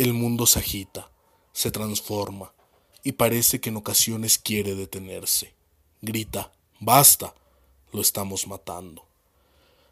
El 0.00 0.14
mundo 0.14 0.46
se 0.46 0.60
agita, 0.60 1.10
se 1.52 1.70
transforma, 1.70 2.54
y 3.04 3.12
parece 3.12 3.60
que 3.60 3.68
en 3.68 3.76
ocasiones 3.76 4.38
quiere 4.38 4.74
detenerse. 4.74 5.52
Grita, 6.00 6.54
basta, 6.78 7.34
lo 7.92 8.00
estamos 8.00 8.46
matando. 8.46 9.04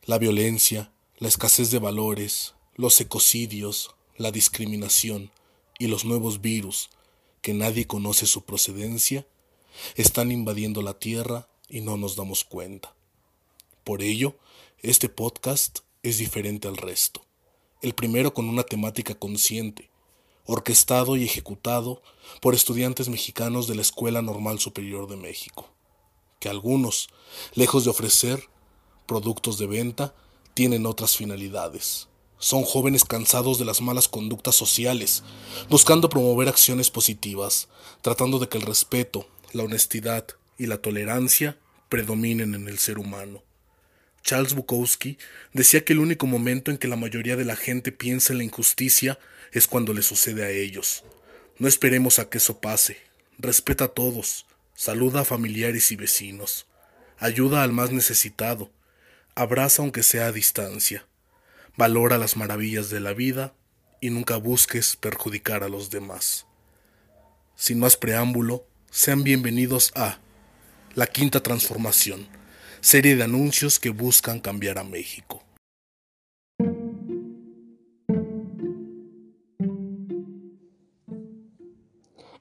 La 0.06 0.16
violencia, 0.16 0.90
la 1.18 1.28
escasez 1.28 1.70
de 1.70 1.78
valores, 1.78 2.54
los 2.74 2.98
ecocidios, 3.02 3.94
la 4.16 4.30
discriminación 4.30 5.30
y 5.78 5.88
los 5.88 6.06
nuevos 6.06 6.40
virus, 6.40 6.88
que 7.42 7.52
nadie 7.52 7.86
conoce 7.86 8.24
su 8.24 8.46
procedencia, 8.46 9.26
están 9.94 10.32
invadiendo 10.32 10.80
la 10.80 10.98
Tierra 10.98 11.50
y 11.68 11.82
no 11.82 11.98
nos 11.98 12.16
damos 12.16 12.44
cuenta. 12.44 12.94
Por 13.84 14.00
ello, 14.00 14.38
este 14.78 15.10
podcast 15.10 15.80
es 16.02 16.16
diferente 16.16 16.66
al 16.66 16.78
resto. 16.78 17.26
El 17.82 17.94
primero 17.94 18.32
con 18.32 18.48
una 18.48 18.62
temática 18.62 19.14
consciente, 19.14 19.87
orquestado 20.48 21.16
y 21.16 21.24
ejecutado 21.24 22.02
por 22.40 22.54
estudiantes 22.54 23.10
mexicanos 23.10 23.68
de 23.68 23.74
la 23.74 23.82
Escuela 23.82 24.22
Normal 24.22 24.58
Superior 24.58 25.06
de 25.06 25.16
México, 25.16 25.68
que 26.40 26.48
algunos, 26.48 27.10
lejos 27.54 27.84
de 27.84 27.90
ofrecer 27.90 28.48
productos 29.06 29.58
de 29.58 29.66
venta, 29.66 30.14
tienen 30.54 30.86
otras 30.86 31.16
finalidades. 31.16 32.08
Son 32.38 32.62
jóvenes 32.62 33.04
cansados 33.04 33.58
de 33.58 33.66
las 33.66 33.82
malas 33.82 34.08
conductas 34.08 34.54
sociales, 34.54 35.22
buscando 35.68 36.08
promover 36.08 36.48
acciones 36.48 36.88
positivas, 36.88 37.68
tratando 38.00 38.38
de 38.38 38.48
que 38.48 38.56
el 38.56 38.62
respeto, 38.62 39.26
la 39.52 39.64
honestidad 39.64 40.26
y 40.56 40.66
la 40.66 40.78
tolerancia 40.78 41.58
predominen 41.90 42.54
en 42.54 42.68
el 42.68 42.78
ser 42.78 42.98
humano. 42.98 43.42
Charles 44.28 44.52
Bukowski 44.52 45.16
decía 45.54 45.86
que 45.86 45.94
el 45.94 46.00
único 46.00 46.26
momento 46.26 46.70
en 46.70 46.76
que 46.76 46.86
la 46.86 46.96
mayoría 46.96 47.34
de 47.34 47.46
la 47.46 47.56
gente 47.56 47.92
piensa 47.92 48.34
en 48.34 48.36
la 48.36 48.44
injusticia 48.44 49.18
es 49.52 49.66
cuando 49.66 49.94
le 49.94 50.02
sucede 50.02 50.44
a 50.44 50.50
ellos. 50.50 51.02
No 51.56 51.66
esperemos 51.66 52.18
a 52.18 52.28
que 52.28 52.36
eso 52.36 52.60
pase. 52.60 52.98
Respeta 53.38 53.84
a 53.84 53.88
todos. 53.88 54.44
Saluda 54.74 55.20
a 55.20 55.24
familiares 55.24 55.90
y 55.92 55.96
vecinos. 55.96 56.66
Ayuda 57.16 57.62
al 57.62 57.72
más 57.72 57.90
necesitado. 57.90 58.70
Abraza 59.34 59.80
aunque 59.80 60.02
sea 60.02 60.26
a 60.26 60.32
distancia. 60.32 61.06
Valora 61.78 62.18
las 62.18 62.36
maravillas 62.36 62.90
de 62.90 63.00
la 63.00 63.14
vida 63.14 63.54
y 63.98 64.10
nunca 64.10 64.36
busques 64.36 64.96
perjudicar 64.96 65.62
a 65.62 65.70
los 65.70 65.88
demás. 65.88 66.44
Sin 67.56 67.78
más 67.78 67.96
preámbulo, 67.96 68.66
sean 68.90 69.22
bienvenidos 69.24 69.90
a 69.94 70.18
La 70.94 71.06
Quinta 71.06 71.42
Transformación, 71.42 72.28
serie 72.80 73.16
de 73.16 73.24
anuncios 73.24 73.78
que 73.78 73.90
buscan 73.90 74.40
cambiar 74.40 74.78
a 74.78 74.84
México. 74.84 75.42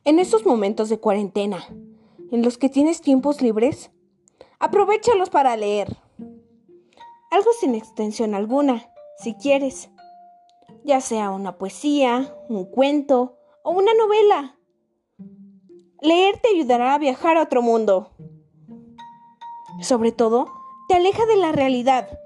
En 0.03 0.19
estos 0.19 0.45
momentos 0.45 0.87
de 0.87 0.99
cuarentena, 0.99 1.67
en 2.31 2.41
los 2.41 2.57
que 2.57 2.69
tienes 2.69 3.01
tiempos 3.01 3.41
libres, 3.41 3.91
aprovechalos 4.57 5.29
para 5.29 5.57
leer. 5.57 5.97
Algo 7.29 7.51
sin 7.59 7.75
extensión 7.75 8.33
alguna, 8.33 8.89
si 9.17 9.33
quieres. 9.33 9.89
Ya 10.85 11.01
sea 11.01 11.29
una 11.31 11.57
poesía, 11.57 12.33
un 12.47 12.63
cuento 12.65 13.37
o 13.63 13.71
una 13.71 13.93
novela. 13.93 14.57
Leer 16.01 16.37
te 16.37 16.49
ayudará 16.55 16.93
a 16.93 16.99
viajar 16.99 17.35
a 17.35 17.43
otro 17.43 17.61
mundo. 17.61 18.11
Sobre 19.81 20.11
todo, 20.11 20.47
te 20.87 20.95
aleja 20.95 21.25
de 21.25 21.37
la 21.37 21.51
realidad. 21.51 22.19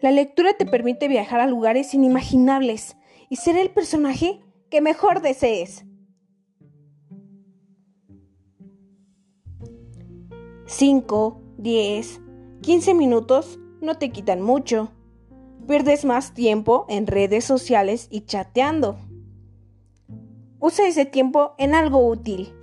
La 0.00 0.12
lectura 0.12 0.54
te 0.54 0.64
permite 0.64 1.08
viajar 1.08 1.40
a 1.40 1.46
lugares 1.46 1.92
inimaginables 1.92 2.96
y 3.28 3.36
ser 3.36 3.56
el 3.56 3.70
personaje 3.70 4.40
que 4.70 4.80
mejor 4.80 5.22
desees. 5.22 5.84
Cinco, 10.66 11.40
diez, 11.56 12.20
quince 12.60 12.94
minutos 12.94 13.58
no 13.80 13.98
te 13.98 14.10
quitan 14.10 14.40
mucho. 14.40 14.92
Pierdes 15.66 16.04
más 16.04 16.34
tiempo 16.34 16.86
en 16.88 17.06
redes 17.06 17.44
sociales 17.44 18.06
y 18.10 18.22
chateando. 18.22 18.98
Usa 20.60 20.86
ese 20.86 21.06
tiempo 21.06 21.54
en 21.58 21.74
algo 21.74 22.06
útil. 22.06 22.57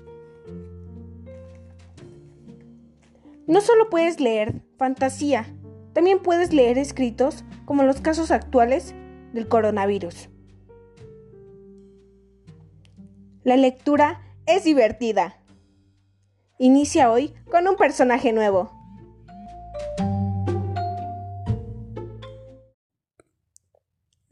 No 3.48 3.62
solo 3.62 3.90
puedes 3.92 4.20
leer 4.20 4.64
fantasía, 4.78 5.46
también 5.94 6.20
puedes 6.20 6.52
leer 6.52 6.80
escritos 6.80 7.44
como 7.66 7.84
los 7.84 8.02
casos 8.02 8.32
actuales 8.32 8.96
del 9.34 9.48
coronavirus. 9.48 10.30
La 13.44 13.56
lectura 13.56 14.22
es 14.48 14.64
divertida. 14.64 15.38
Inicia 16.58 17.12
hoy 17.12 17.36
con 17.52 17.68
un 17.68 17.76
personaje 17.76 18.34
nuevo. 18.34 18.72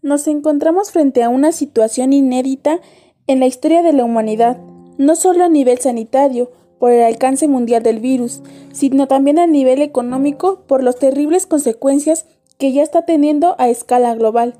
Nos 0.02 0.28
encontramos 0.28 0.92
frente 0.92 1.22
a 1.22 1.30
una 1.30 1.52
situación 1.52 2.14
inédita 2.14 2.80
en 3.28 3.40
la 3.40 3.46
historia 3.46 3.84
de 3.84 3.94
la 3.94 4.04
humanidad, 4.04 4.58
no 4.98 5.16
solo 5.16 5.44
a 5.44 5.50
nivel 5.50 5.78
sanitario, 5.78 6.52
por 6.84 6.92
el 6.92 7.02
alcance 7.04 7.48
mundial 7.48 7.82
del 7.82 8.02
virus, 8.02 8.42
sino 8.74 9.08
también 9.08 9.40
a 9.40 9.48
nivel 9.48 9.82
económico 9.82 10.64
por 10.68 10.84
las 10.84 10.98
terribles 10.98 11.48
consecuencias 11.48 12.26
que 12.58 12.74
ya 12.74 12.84
está 12.84 13.06
teniendo 13.06 13.56
a 13.58 13.70
escala 13.70 14.14
global. 14.16 14.56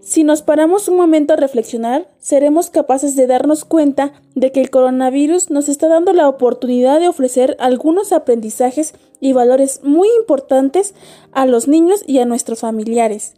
Si 0.00 0.24
nos 0.24 0.42
paramos 0.42 0.88
un 0.88 0.96
momento 0.96 1.34
a 1.34 1.36
reflexionar, 1.36 2.08
seremos 2.18 2.70
capaces 2.70 3.14
de 3.14 3.28
darnos 3.28 3.64
cuenta 3.64 4.14
de 4.34 4.50
que 4.50 4.60
el 4.60 4.70
coronavirus 4.70 5.48
nos 5.48 5.68
está 5.68 5.86
dando 5.86 6.12
la 6.12 6.28
oportunidad 6.28 6.98
de 6.98 7.06
ofrecer 7.06 7.56
algunos 7.60 8.10
aprendizajes 8.10 8.92
y 9.20 9.32
valores 9.32 9.82
muy 9.84 10.08
importantes 10.18 10.92
a 11.30 11.46
los 11.46 11.68
niños 11.68 12.02
y 12.04 12.18
a 12.18 12.24
nuestros 12.24 12.58
familiares. 12.58 13.34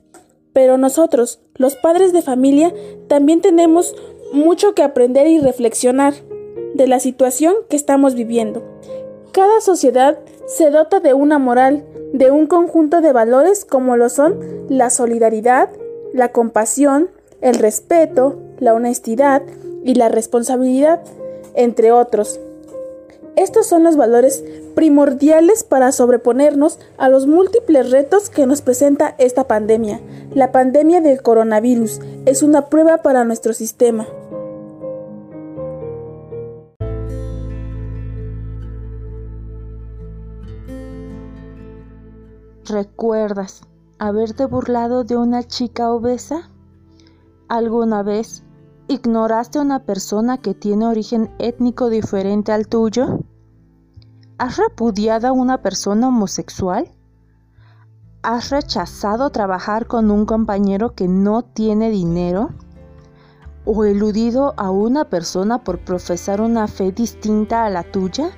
Pero 0.54 0.78
nosotros, 0.78 1.38
los 1.56 1.76
padres 1.76 2.14
de 2.14 2.22
familia, 2.22 2.72
también 3.08 3.42
tenemos 3.42 3.94
mucho 4.32 4.74
que 4.74 4.82
aprender 4.82 5.26
y 5.26 5.38
reflexionar 5.38 6.14
de 6.78 6.86
la 6.86 7.00
situación 7.00 7.54
que 7.68 7.76
estamos 7.76 8.14
viviendo. 8.14 8.62
Cada 9.32 9.60
sociedad 9.60 10.18
se 10.46 10.70
dota 10.70 11.00
de 11.00 11.12
una 11.12 11.38
moral, 11.38 11.84
de 12.14 12.30
un 12.30 12.46
conjunto 12.46 13.02
de 13.02 13.12
valores 13.12 13.66
como 13.66 13.96
lo 13.96 14.08
son 14.08 14.38
la 14.70 14.88
solidaridad, 14.88 15.68
la 16.14 16.32
compasión, 16.32 17.10
el 17.42 17.56
respeto, 17.56 18.38
la 18.58 18.72
honestidad 18.72 19.42
y 19.84 19.94
la 19.94 20.08
responsabilidad, 20.08 21.00
entre 21.54 21.92
otros. 21.92 22.40
Estos 23.36 23.66
son 23.66 23.84
los 23.84 23.96
valores 23.96 24.42
primordiales 24.74 25.64
para 25.64 25.92
sobreponernos 25.92 26.78
a 26.96 27.08
los 27.08 27.26
múltiples 27.26 27.90
retos 27.90 28.30
que 28.30 28.46
nos 28.46 28.62
presenta 28.62 29.14
esta 29.18 29.44
pandemia. 29.44 30.00
La 30.34 30.50
pandemia 30.52 31.00
del 31.00 31.22
coronavirus 31.22 32.00
es 32.26 32.42
una 32.42 32.66
prueba 32.66 32.98
para 32.98 33.24
nuestro 33.24 33.52
sistema. 33.52 34.08
¿Recuerdas 42.68 43.62
haberte 43.98 44.44
burlado 44.44 45.02
de 45.02 45.16
una 45.16 45.42
chica 45.42 45.90
obesa? 45.90 46.50
¿Alguna 47.48 48.02
vez 48.02 48.44
ignoraste 48.88 49.58
a 49.58 49.62
una 49.62 49.84
persona 49.84 50.36
que 50.36 50.52
tiene 50.52 50.86
origen 50.86 51.30
étnico 51.38 51.88
diferente 51.88 52.52
al 52.52 52.68
tuyo? 52.68 53.20
¿Has 54.36 54.58
repudiado 54.58 55.28
a 55.28 55.32
una 55.32 55.62
persona 55.62 56.08
homosexual? 56.08 56.90
¿Has 58.22 58.50
rechazado 58.50 59.30
trabajar 59.30 59.86
con 59.86 60.10
un 60.10 60.26
compañero 60.26 60.94
que 60.94 61.08
no 61.08 61.42
tiene 61.42 61.88
dinero? 61.88 62.50
¿O 63.64 63.84
eludido 63.86 64.52
a 64.58 64.70
una 64.70 65.06
persona 65.06 65.64
por 65.64 65.78
profesar 65.78 66.42
una 66.42 66.68
fe 66.68 66.92
distinta 66.92 67.64
a 67.64 67.70
la 67.70 67.82
tuya? 67.82 68.30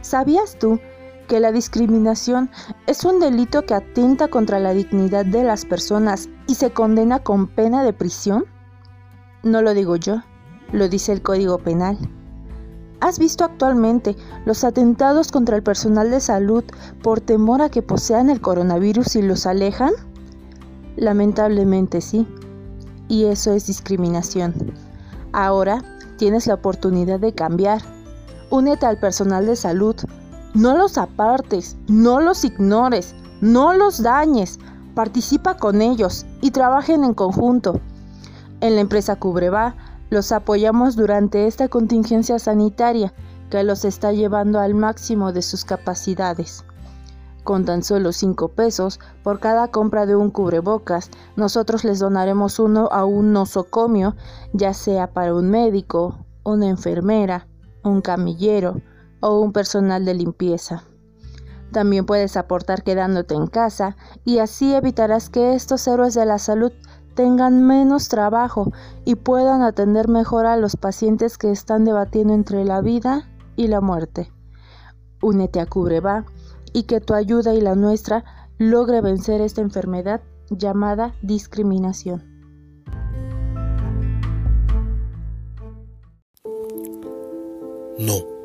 ¿Sabías 0.00 0.56
tú 0.60 0.78
que 1.26 1.40
la 1.40 1.52
discriminación 1.52 2.50
es 2.86 3.04
un 3.04 3.20
delito 3.20 3.62
que 3.66 3.74
atenta 3.74 4.28
contra 4.28 4.60
la 4.60 4.72
dignidad 4.72 5.26
de 5.26 5.44
las 5.44 5.64
personas 5.64 6.28
y 6.46 6.54
se 6.54 6.70
condena 6.70 7.18
con 7.20 7.46
pena 7.48 7.82
de 7.82 7.92
prisión? 7.92 8.44
No 9.42 9.62
lo 9.62 9.74
digo 9.74 9.96
yo, 9.96 10.22
lo 10.72 10.88
dice 10.88 11.12
el 11.12 11.22
Código 11.22 11.58
Penal. 11.58 11.98
¿Has 13.00 13.18
visto 13.18 13.44
actualmente 13.44 14.16
los 14.46 14.64
atentados 14.64 15.30
contra 15.30 15.56
el 15.56 15.62
personal 15.62 16.10
de 16.10 16.20
salud 16.20 16.64
por 17.02 17.20
temor 17.20 17.60
a 17.60 17.68
que 17.68 17.82
posean 17.82 18.30
el 18.30 18.40
coronavirus 18.40 19.16
y 19.16 19.22
los 19.22 19.46
alejan? 19.46 19.92
Lamentablemente 20.96 22.00
sí. 22.00 22.26
Y 23.08 23.26
eso 23.26 23.52
es 23.52 23.66
discriminación. 23.66 24.54
Ahora 25.32 25.84
tienes 26.16 26.46
la 26.46 26.54
oportunidad 26.54 27.20
de 27.20 27.34
cambiar. 27.34 27.82
Únete 28.50 28.86
al 28.86 28.98
personal 28.98 29.44
de 29.44 29.56
salud, 29.56 29.96
no 30.56 30.74
los 30.74 30.96
apartes, 30.96 31.76
no 31.86 32.18
los 32.20 32.42
ignores, 32.44 33.14
no 33.42 33.74
los 33.74 34.02
dañes. 34.02 34.58
participa 34.94 35.58
con 35.58 35.82
ellos 35.82 36.24
y 36.40 36.50
trabajen 36.50 37.04
en 37.04 37.12
conjunto. 37.12 37.78
En 38.62 38.76
la 38.76 38.80
empresa 38.80 39.16
Cubreva 39.16 39.74
los 40.08 40.32
apoyamos 40.32 40.96
durante 40.96 41.46
esta 41.46 41.68
contingencia 41.68 42.38
sanitaria 42.38 43.12
que 43.50 43.62
los 43.62 43.84
está 43.84 44.12
llevando 44.12 44.58
al 44.58 44.72
máximo 44.72 45.34
de 45.34 45.42
sus 45.42 45.66
capacidades. 45.66 46.64
Con 47.44 47.66
tan 47.66 47.82
solo 47.82 48.12
5 48.12 48.48
pesos 48.48 48.98
por 49.22 49.38
cada 49.38 49.68
compra 49.68 50.06
de 50.06 50.16
un 50.16 50.30
cubrebocas, 50.30 51.10
nosotros 51.36 51.84
les 51.84 51.98
donaremos 51.98 52.58
uno 52.58 52.88
a 52.90 53.04
un 53.04 53.34
nosocomio, 53.34 54.16
ya 54.54 54.72
sea 54.72 55.12
para 55.12 55.34
un 55.34 55.50
médico, 55.50 56.24
una 56.44 56.66
enfermera, 56.66 57.46
un 57.84 58.00
camillero 58.00 58.80
o 59.20 59.40
un 59.40 59.52
personal 59.52 60.04
de 60.04 60.14
limpieza. 60.14 60.84
También 61.72 62.06
puedes 62.06 62.36
aportar 62.36 62.82
quedándote 62.82 63.34
en 63.34 63.46
casa 63.46 63.96
y 64.24 64.38
así 64.38 64.74
evitarás 64.74 65.28
que 65.28 65.54
estos 65.54 65.86
héroes 65.86 66.14
de 66.14 66.26
la 66.26 66.38
salud 66.38 66.72
tengan 67.14 67.66
menos 67.66 68.08
trabajo 68.08 68.72
y 69.04 69.16
puedan 69.16 69.62
atender 69.62 70.08
mejor 70.08 70.46
a 70.46 70.56
los 70.56 70.76
pacientes 70.76 71.38
que 71.38 71.50
están 71.50 71.84
debatiendo 71.84 72.34
entre 72.34 72.64
la 72.64 72.80
vida 72.80 73.28
y 73.56 73.68
la 73.68 73.80
muerte. 73.80 74.32
Únete 75.22 75.60
a 75.60 75.66
Cubreva 75.66 76.26
y 76.72 76.84
que 76.84 77.00
tu 77.00 77.14
ayuda 77.14 77.54
y 77.54 77.60
la 77.60 77.74
nuestra 77.74 78.24
logre 78.58 79.00
vencer 79.00 79.40
esta 79.40 79.62
enfermedad 79.62 80.20
llamada 80.50 81.14
discriminación. 81.22 82.36
No, 87.98 88.35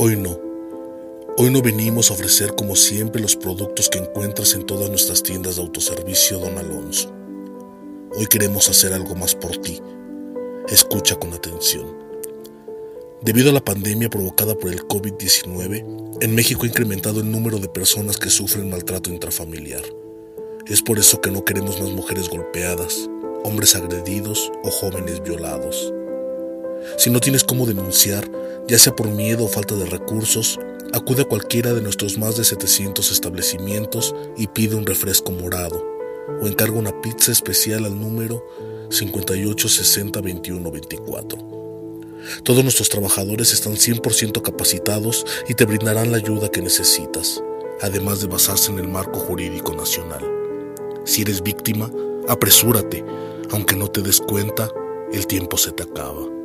hoy 0.00 0.16
no. 0.16 0.38
Hoy 1.36 1.50
no 1.50 1.60
venimos 1.60 2.10
a 2.10 2.14
ofrecer 2.14 2.54
como 2.54 2.76
siempre 2.76 3.20
los 3.20 3.34
productos 3.34 3.88
que 3.88 3.98
encuentras 3.98 4.54
en 4.54 4.64
todas 4.64 4.88
nuestras 4.88 5.24
tiendas 5.24 5.56
de 5.56 5.62
autoservicio 5.62 6.38
Don 6.38 6.56
Alonso. 6.56 7.12
Hoy 8.16 8.26
queremos 8.26 8.68
hacer 8.68 8.92
algo 8.92 9.16
más 9.16 9.34
por 9.34 9.56
ti. 9.56 9.80
Escucha 10.68 11.16
con 11.16 11.32
atención. 11.32 11.86
Debido 13.22 13.50
a 13.50 13.52
la 13.52 13.64
pandemia 13.64 14.08
provocada 14.08 14.54
por 14.54 14.70
el 14.70 14.86
COVID-19, 14.86 16.18
en 16.20 16.34
México 16.34 16.62
ha 16.62 16.68
incrementado 16.68 17.20
el 17.20 17.30
número 17.30 17.58
de 17.58 17.68
personas 17.68 18.18
que 18.18 18.30
sufren 18.30 18.70
maltrato 18.70 19.10
intrafamiliar. 19.10 19.82
Es 20.68 20.80
por 20.80 21.00
eso 21.00 21.20
que 21.20 21.32
no 21.32 21.44
queremos 21.44 21.80
más 21.80 21.90
mujeres 21.90 22.28
golpeadas, 22.28 23.10
hombres 23.42 23.74
agredidos 23.74 24.52
o 24.62 24.70
jóvenes 24.70 25.22
violados. 25.24 25.92
Si 26.96 27.10
no 27.10 27.20
tienes 27.20 27.44
cómo 27.44 27.66
denunciar, 27.66 28.30
ya 28.66 28.78
sea 28.78 28.94
por 28.94 29.08
miedo 29.08 29.44
o 29.44 29.48
falta 29.48 29.74
de 29.74 29.86
recursos, 29.86 30.58
acude 30.92 31.22
a 31.22 31.26
cualquiera 31.26 31.72
de 31.72 31.80
nuestros 31.80 32.18
más 32.18 32.36
de 32.36 32.44
700 32.44 33.12
establecimientos 33.12 34.14
y 34.36 34.48
pide 34.48 34.76
un 34.76 34.86
refresco 34.86 35.32
morado 35.32 35.84
o 36.40 36.46
encarga 36.46 36.78
una 36.78 37.00
pizza 37.00 37.32
especial 37.32 37.84
al 37.84 37.98
número 37.98 38.46
58602124. 38.90 41.58
Todos 42.42 42.62
nuestros 42.62 42.88
trabajadores 42.88 43.52
están 43.52 43.74
100% 43.74 44.42
capacitados 44.42 45.24
y 45.48 45.54
te 45.54 45.64
brindarán 45.64 46.10
la 46.10 46.18
ayuda 46.18 46.50
que 46.50 46.60
necesitas, 46.60 47.42
además 47.80 48.20
de 48.20 48.26
basarse 48.26 48.70
en 48.70 48.78
el 48.78 48.88
marco 48.88 49.18
jurídico 49.18 49.74
nacional. 49.74 50.22
Si 51.04 51.22
eres 51.22 51.42
víctima, 51.42 51.90
apresúrate, 52.28 53.04
aunque 53.50 53.76
no 53.76 53.88
te 53.88 54.02
des 54.02 54.20
cuenta, 54.20 54.70
el 55.12 55.26
tiempo 55.26 55.56
se 55.56 55.72
te 55.72 55.84
acaba. 55.84 56.37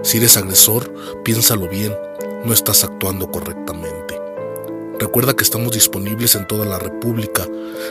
Si 0.00 0.18
eres 0.18 0.36
agresor, 0.36 0.92
piénsalo 1.22 1.68
bien, 1.68 1.94
no 2.44 2.52
estás 2.52 2.82
actuando 2.84 3.30
correctamente. 3.30 4.20
Recuerda 4.98 5.34
que 5.34 5.44
estamos 5.44 5.72
disponibles 5.72 6.34
en 6.34 6.46
toda 6.46 6.64
la 6.64 6.78
República, 6.78 7.46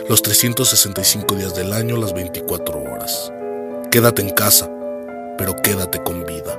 los 0.08 0.22
365 0.22 1.34
días 1.34 1.54
del 1.54 1.72
año, 1.72 1.96
las 1.96 2.12
24 2.12 2.80
horas. 2.80 3.32
Quédate 3.90 4.22
en 4.22 4.30
casa, 4.30 4.70
pero 5.38 5.54
quédate 5.62 6.02
con 6.02 6.24
vida. 6.26 6.58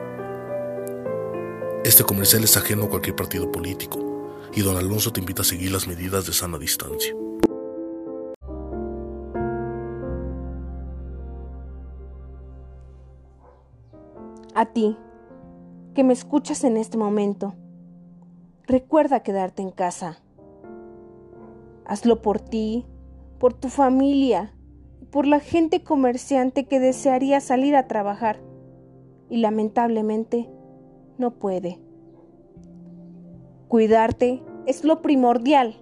Este 1.83 2.03
comercial 2.03 2.43
es 2.43 2.55
ajeno 2.55 2.85
a 2.85 2.89
cualquier 2.89 3.15
partido 3.15 3.51
político 3.51 3.99
y 4.53 4.61
don 4.61 4.77
Alonso 4.77 5.11
te 5.11 5.19
invita 5.19 5.41
a 5.41 5.45
seguir 5.45 5.71
las 5.71 5.87
medidas 5.87 6.25
de 6.25 6.33
sana 6.33 6.57
distancia. 6.57 7.13
A 14.55 14.65
ti, 14.71 14.95
que 15.93 16.03
me 16.03 16.13
escuchas 16.13 16.63
en 16.63 16.77
este 16.77 16.97
momento, 16.97 17.53
recuerda 18.65 19.21
quedarte 19.21 19.61
en 19.61 19.71
casa. 19.71 20.19
Hazlo 21.85 22.21
por 22.21 22.39
ti, 22.39 22.85
por 23.39 23.53
tu 23.53 23.69
familia 23.69 24.53
por 25.13 25.27
la 25.27 25.39
gente 25.39 25.83
comerciante 25.83 26.65
que 26.65 26.79
desearía 26.79 27.39
salir 27.39 27.75
a 27.75 27.87
trabajar 27.87 28.39
y 29.29 29.37
lamentablemente 29.37 30.49
no 31.19 31.35
puede. 31.35 31.79
Cuidarte 33.67 34.41
es 34.65 34.83
lo 34.83 35.03
primordial. 35.03 35.75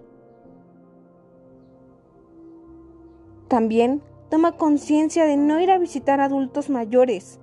También 3.47 4.01
toma 4.29 4.57
conciencia 4.57 5.23
de 5.23 5.37
no 5.37 5.61
ir 5.61 5.71
a 5.71 5.77
visitar 5.77 6.19
adultos 6.19 6.69
mayores, 6.69 7.39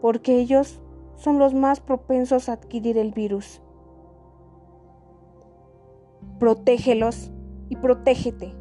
porque 0.00 0.40
ellos 0.40 0.82
son 1.16 1.38
los 1.38 1.54
más 1.54 1.80
propensos 1.80 2.48
a 2.48 2.54
adquirir 2.54 2.98
el 2.98 3.12
virus. 3.12 3.60
Protégelos 6.38 7.30
y 7.68 7.76
protégete. 7.76 8.54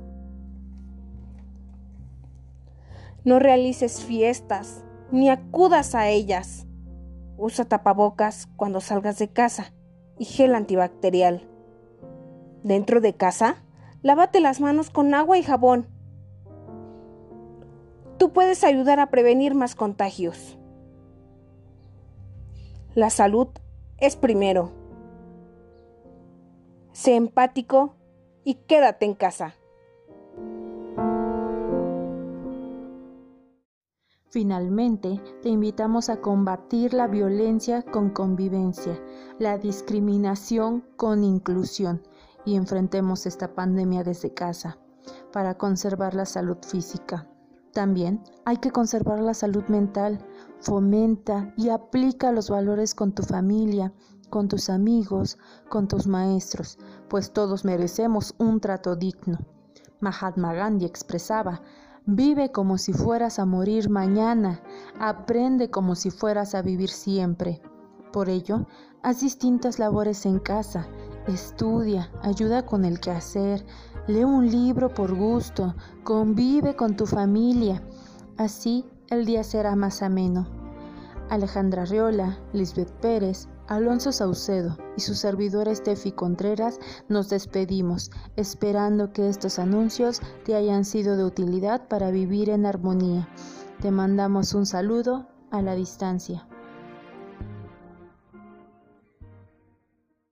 No 3.23 3.39
realices 3.39 4.03
fiestas 4.03 4.83
ni 5.11 5.29
acudas 5.29 5.95
a 5.95 6.09
ellas. 6.09 6.67
Usa 7.37 7.65
tapabocas 7.65 8.47
cuando 8.55 8.81
salgas 8.81 9.17
de 9.19 9.27
casa 9.27 9.73
y 10.17 10.25
gel 10.25 10.55
antibacterial. 10.55 11.47
Dentro 12.63 13.01
de 13.01 13.13
casa, 13.13 13.57
lávate 14.01 14.39
las 14.39 14.61
manos 14.61 14.89
con 14.89 15.13
agua 15.13 15.37
y 15.37 15.43
jabón. 15.43 15.87
Tú 18.17 18.31
puedes 18.31 18.63
ayudar 18.63 18.99
a 18.99 19.09
prevenir 19.09 19.55
más 19.55 19.75
contagios. 19.75 20.57
La 22.95 23.09
salud 23.09 23.49
es 23.97 24.15
primero. 24.15 24.71
Sé 26.93 27.17
empático 27.17 27.93
y 28.45 28.53
quédate 28.55 29.03
en 29.03 29.15
casa. 29.15 29.53
Finalmente, 34.29 35.21
te 35.43 35.49
invitamos 35.49 36.07
a 36.07 36.21
combatir 36.21 36.93
la 36.93 37.07
violencia 37.07 37.81
con 37.81 38.11
convivencia, 38.11 38.97
la 39.39 39.57
discriminación 39.57 40.85
con 40.95 41.25
inclusión 41.25 42.01
y 42.45 42.55
enfrentemos 42.55 43.25
esta 43.25 43.53
pandemia 43.53 44.05
desde 44.05 44.33
casa 44.33 44.77
para 45.33 45.57
conservar 45.57 46.13
la 46.13 46.25
salud 46.25 46.59
física. 46.65 47.27
También 47.75 48.23
hay 48.45 48.55
que 48.55 48.71
conservar 48.71 49.19
la 49.19 49.33
salud 49.33 49.65
mental, 49.65 50.25
fomenta 50.61 51.53
y 51.57 51.67
aplica 51.67 52.31
los 52.31 52.49
valores 52.49 52.95
con 52.95 53.11
tu 53.11 53.21
familia, 53.21 53.91
con 54.29 54.47
tus 54.47 54.69
amigos, 54.69 55.37
con 55.67 55.89
tus 55.89 56.07
maestros, 56.07 56.79
pues 57.09 57.33
todos 57.33 57.65
merecemos 57.65 58.33
un 58.37 58.61
trato 58.61 58.95
digno. 58.95 59.39
Mahatma 59.99 60.53
Gandhi 60.53 60.85
expresaba, 60.85 61.61
Vive 62.05 62.53
como 62.53 62.77
si 62.77 62.93
fueras 62.93 63.39
a 63.39 63.45
morir 63.45 63.89
mañana, 63.89 64.61
aprende 64.97 65.69
como 65.69 65.95
si 65.95 66.11
fueras 66.11 66.55
a 66.55 66.61
vivir 66.61 66.89
siempre. 66.89 67.61
Por 68.13 68.29
ello, 68.29 68.67
haz 69.03 69.19
distintas 69.19 69.79
labores 69.79 70.25
en 70.25 70.39
casa, 70.39 70.87
estudia, 71.27 72.09
ayuda 72.21 72.65
con 72.65 72.85
el 72.85 73.01
quehacer, 73.01 73.65
lee 74.07 74.23
un 74.23 74.49
libro 74.49 74.93
por 74.93 75.15
gusto, 75.15 75.75
convive 76.03 76.75
con 76.75 76.95
tu 76.95 77.05
familia. 77.05 77.81
Así 78.37 78.85
el 79.09 79.25
día 79.25 79.43
será 79.43 79.75
más 79.75 80.01
ameno. 80.01 80.47
Alejandra 81.29 81.85
Riola, 81.85 82.37
Lisbeth 82.53 82.91
Pérez, 83.01 83.47
Alonso 83.67 84.11
Saucedo 84.11 84.77
y 84.95 85.01
su 85.01 85.15
servidor 85.15 85.67
Estefi 85.67 86.11
Contreras 86.11 86.79
nos 87.09 87.29
despedimos, 87.29 88.11
esperando 88.35 89.11
que 89.11 89.27
estos 89.27 89.57
anuncios 89.57 90.21
te 90.43 90.55
hayan 90.55 90.85
sido 90.85 91.17
de 91.17 91.23
utilidad 91.23 91.87
para 91.87 92.11
vivir 92.11 92.49
en 92.49 92.67
armonía. 92.67 93.27
Te 93.81 93.89
mandamos 93.89 94.53
un 94.53 94.67
saludo 94.67 95.27
a 95.49 95.63
la 95.63 95.73
distancia. 95.73 96.47